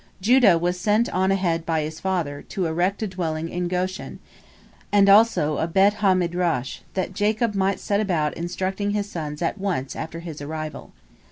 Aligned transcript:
Judah 0.19 0.57
was 0.57 0.79
sent 0.79 1.07
on 1.13 1.29
ahead 1.31 1.63
by 1.63 1.81
his 1.83 1.99
father, 1.99 2.41
to 2.41 2.65
erect 2.65 3.03
a 3.03 3.07
dwelling 3.07 3.49
in 3.49 3.67
Goshen, 3.67 4.17
and 4.91 5.07
also 5.07 5.59
a 5.59 5.67
Bet 5.67 5.93
ha 5.93 6.15
Midrash, 6.15 6.79
that 6.95 7.13
Jacob 7.13 7.53
might 7.53 7.79
set 7.79 8.01
about 8.01 8.33
instructing 8.33 8.93
his 8.97 9.07
sons 9.11 9.43
at 9.43 9.59
once 9.59 9.95
after 9.95 10.21
his 10.21 10.41
arrival. 10.41 10.91